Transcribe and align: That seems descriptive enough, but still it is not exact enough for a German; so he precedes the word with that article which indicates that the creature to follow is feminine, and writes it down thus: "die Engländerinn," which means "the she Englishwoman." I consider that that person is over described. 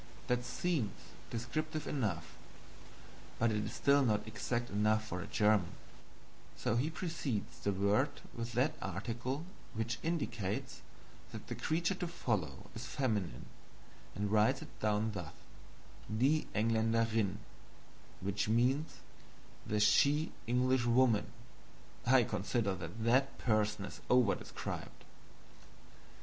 That 0.25 0.43
seems 0.43 0.93
descriptive 1.29 1.85
enough, 1.85 2.35
but 3.37 3.49
still 3.69 3.99
it 3.99 4.01
is 4.01 4.07
not 4.07 4.27
exact 4.27 4.71
enough 4.71 5.05
for 5.05 5.21
a 5.21 5.27
German; 5.27 5.73
so 6.57 6.75
he 6.75 6.89
precedes 6.89 7.59
the 7.59 7.71
word 7.71 8.09
with 8.35 8.53
that 8.53 8.73
article 8.81 9.45
which 9.75 9.99
indicates 10.01 10.81
that 11.31 11.45
the 11.45 11.53
creature 11.53 11.93
to 11.93 12.07
follow 12.07 12.71
is 12.73 12.87
feminine, 12.87 13.45
and 14.15 14.31
writes 14.31 14.63
it 14.63 14.79
down 14.79 15.11
thus: 15.11 15.33
"die 16.11 16.47
Engländerinn," 16.55 17.35
which 18.21 18.49
means 18.49 19.01
"the 19.67 19.79
she 19.79 20.31
Englishwoman." 20.47 21.27
I 22.07 22.23
consider 22.23 22.73
that 22.73 23.03
that 23.03 23.37
person 23.37 23.85
is 23.85 24.01
over 24.09 24.33
described. 24.33 25.03